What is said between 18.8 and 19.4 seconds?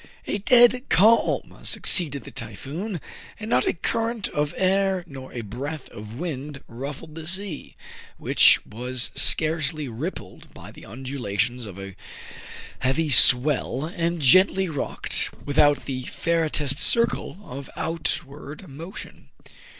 tion.